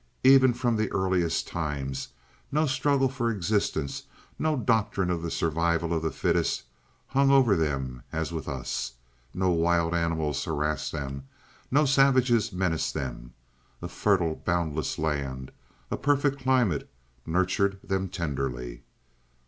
Even 0.23 0.51
from 0.51 0.77
the 0.77 0.91
earliest 0.91 1.47
times 1.47 2.07
no 2.51 2.65
struggle 2.65 3.07
for 3.07 3.29
existence, 3.29 4.01
no 4.39 4.55
doctrine 4.57 5.11
of 5.11 5.21
the 5.21 5.29
survival 5.29 5.93
of 5.93 6.01
the 6.01 6.09
fittest, 6.09 6.63
hung 7.09 7.29
over 7.29 7.55
them 7.55 8.01
as 8.11 8.31
with 8.33 8.47
us. 8.49 8.93
No 9.31 9.51
wild 9.51 9.93
animals 9.93 10.43
harassed 10.45 10.91
them; 10.91 11.27
no 11.69 11.85
savages 11.85 12.51
menaced 12.51 12.95
them. 12.95 13.33
A 13.79 13.87
fertile 13.87 14.41
boundless 14.43 14.97
land, 14.97 15.51
a 15.91 15.97
perfect 15.97 16.39
climate, 16.39 16.89
nurtured 17.27 17.79
them 17.83 18.09
tenderly. 18.09 18.81